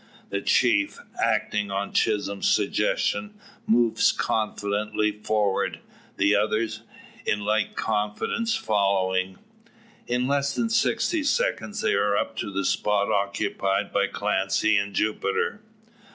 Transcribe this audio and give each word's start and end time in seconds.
The 0.31 0.41
chief, 0.41 0.97
acting 1.23 1.69
on 1.69 1.93
Chisholm's 1.93 2.49
suggestion, 2.51 3.35
moves 3.67 4.11
confidently 4.11 5.11
forward, 5.11 5.79
the 6.17 6.35
others, 6.35 6.81
in 7.23 7.41
like 7.41 7.75
confidence, 7.75 8.55
following. 8.55 9.37
In 10.07 10.27
less 10.27 10.55
than 10.55 10.71
sixty 10.71 11.23
seconds 11.23 11.81
they 11.81 11.93
are 11.93 12.17
up 12.17 12.35
to 12.37 12.51
the 12.51 12.65
spot 12.65 13.11
occupied 13.11 13.93
by 13.93 14.07
Clancy 14.07 14.75
and 14.75 14.95
Jupiter. 14.95 15.61